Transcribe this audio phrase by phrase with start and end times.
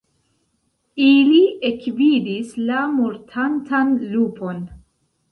[1.07, 4.65] Ili ekvidis la mortantan lupon.